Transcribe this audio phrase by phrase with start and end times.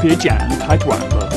[0.00, 1.32] 别剪太短了。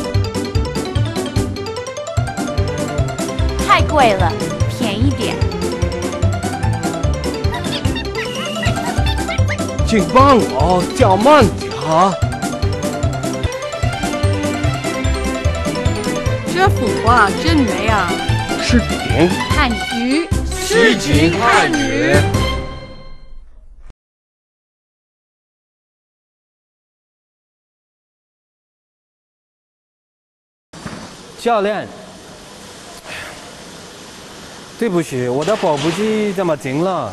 [3.67, 4.31] 太贵了，
[4.77, 5.35] 便宜点。
[9.87, 12.13] 请帮我叫慢点儿。
[16.53, 18.11] 这幅画真美啊！
[18.61, 22.15] 视频汉语诗情汉语。
[31.39, 31.87] 教练，
[34.77, 37.09] 对不起，我的跑步机怎么停了？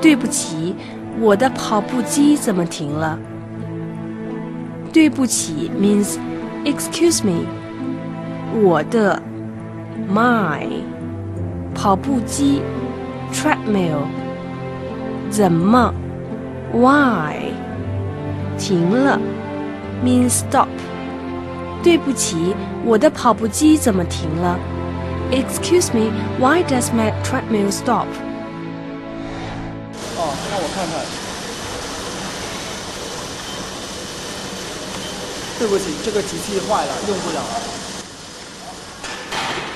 [0.00, 0.74] 对不起，
[1.20, 3.16] 我的跑步机怎么停了？
[4.92, 6.18] 对不起 means
[6.64, 7.46] excuse me。
[8.60, 9.22] 我的
[10.12, 10.66] my
[11.72, 12.60] 跑步机
[13.32, 14.02] treadmill
[15.30, 15.94] 怎么
[16.72, 17.52] why
[18.58, 19.16] 停了
[20.04, 20.66] means stop。
[21.83, 24.57] 对不起，我的跑步机怎么停了？
[25.31, 28.07] Excuse me, why does my treadmill stop?
[30.17, 31.05] 哦，让我看看。
[35.57, 37.41] 对不起，这个机器坏了，用不了。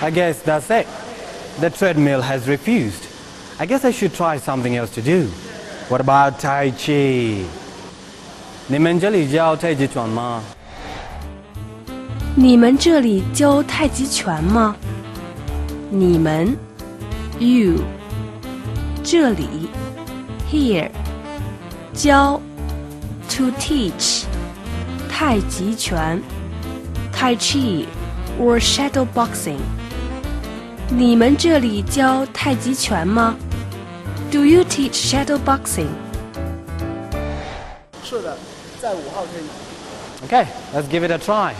[0.02, 0.88] I guess that's it.
[1.60, 3.08] The treadmill has refused.
[3.58, 5.28] I guess I should try something else to do.
[5.90, 7.46] What about Tai Chi?
[8.68, 10.44] 你们这里教太极拳吗？
[12.36, 14.76] 你们这里教太极拳吗？
[15.90, 16.56] 你们，
[17.40, 17.80] you，
[19.04, 19.70] 这里，
[20.50, 20.90] here，
[21.94, 22.40] 教，
[23.28, 24.24] to teach，
[25.10, 26.22] 太极拳，
[27.12, 27.86] Tai Chi
[28.40, 29.58] or shadow boxing。
[30.90, 33.36] 你们这里教太极拳吗？
[34.32, 35.88] Do you teach shadow boxing？
[38.04, 38.38] 是的，
[38.80, 39.48] 在五号这里。
[40.28, 41.54] Okay, let's give it a try.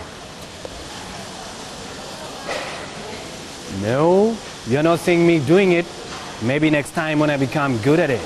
[3.82, 4.34] No,
[4.68, 5.86] you're not seeing me doing it.
[6.42, 8.20] Maybe next time when I become good at it.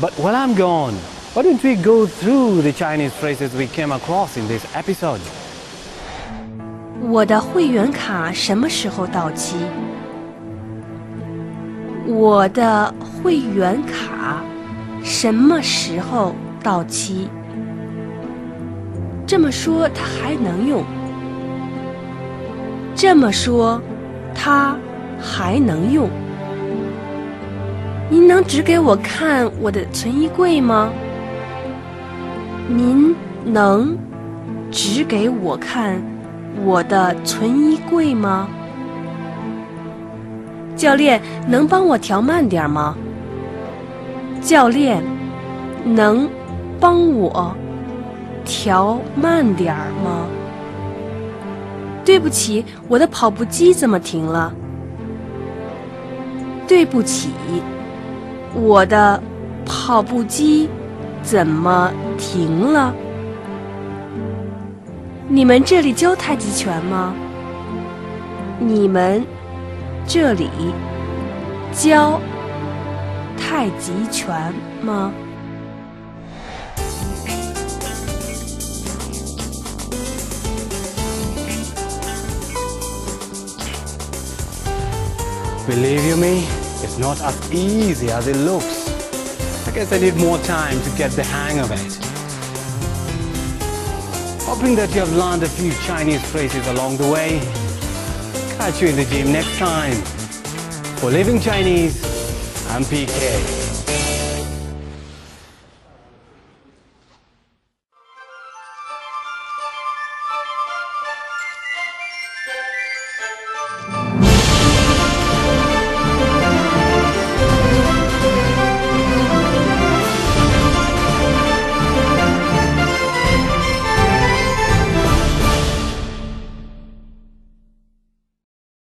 [0.00, 0.94] But while I'm gone,
[1.34, 5.20] why don't we go through the Chinese phrases we came across in this episode?
[7.08, 9.56] 我的会员卡什么时候到期？
[12.06, 14.42] 我的会员卡
[15.02, 17.28] 什么时候到期？
[19.26, 20.84] 这么说它还能用？
[22.96, 23.80] 这么说，
[24.35, 24.77] 它
[25.17, 26.09] 还能用？
[28.09, 30.91] 您能指给我看我的存衣柜吗？
[32.67, 33.97] 您能
[34.69, 35.99] 指给我看
[36.63, 38.47] 我的存衣柜吗？
[40.75, 42.95] 教练，能帮我调慢点吗？
[44.41, 45.01] 教练，
[45.83, 46.29] 能
[46.79, 47.55] 帮我
[48.43, 50.27] 调慢点儿吗？
[52.05, 54.53] 对不起，我的跑步机怎么停了？
[56.67, 57.29] 对不起，
[58.53, 59.21] 我的
[59.65, 60.69] 跑步机
[61.23, 62.93] 怎么停了？
[65.27, 67.13] 你们这里教太极拳吗？
[68.59, 69.25] 你们
[70.07, 70.49] 这里
[71.71, 72.21] 教
[73.35, 75.11] 太极拳吗？
[85.67, 86.45] Believe you me,
[86.83, 88.87] it's not as easy as it looks.
[89.67, 92.05] I guess I need more time to get the hang of it.
[94.45, 97.39] Hoping that you have learned a few Chinese phrases along the way.
[98.59, 99.95] Catch you in the gym next time.
[101.01, 101.97] For Living Chinese,
[102.69, 103.65] I'm PK.